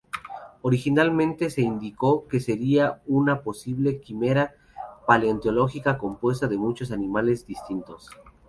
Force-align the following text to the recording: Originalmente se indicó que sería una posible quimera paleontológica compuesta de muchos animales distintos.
Originalmente 0.63 1.51
se 1.51 1.61
indicó 1.61 2.27
que 2.27 2.39
sería 2.39 3.03
una 3.05 3.43
posible 3.43 4.01
quimera 4.01 4.55
paleontológica 5.05 5.99
compuesta 5.99 6.47
de 6.47 6.57
muchos 6.57 6.91
animales 6.91 7.45
distintos. 7.45 8.09